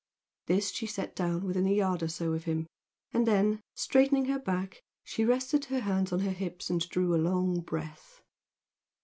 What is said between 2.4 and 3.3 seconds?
him, and